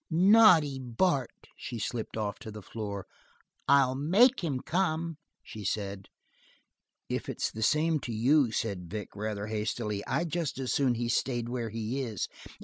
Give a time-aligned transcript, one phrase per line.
[0.09, 3.05] "Naughty Bart!" She slipped off to the floor.
[3.67, 6.07] "I'll make him come," she said.
[7.07, 11.07] "If it's the same to you," said Vic, rather hastily, "I'd just as soon he
[11.07, 12.27] stayed where he is."